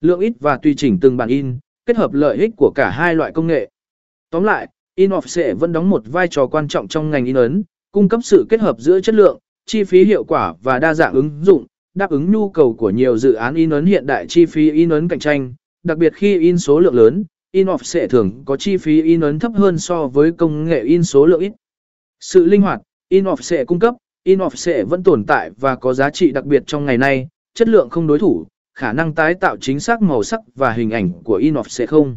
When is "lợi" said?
2.12-2.36